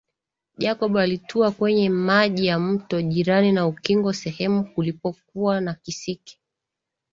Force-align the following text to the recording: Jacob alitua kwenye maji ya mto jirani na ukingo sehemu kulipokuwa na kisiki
Jacob 0.57 0.97
alitua 0.97 1.51
kwenye 1.51 1.89
maji 1.89 2.45
ya 2.45 2.59
mto 2.59 3.01
jirani 3.01 3.51
na 3.51 3.67
ukingo 3.67 4.13
sehemu 4.13 4.73
kulipokuwa 4.73 5.61
na 5.61 5.73
kisiki 5.73 6.39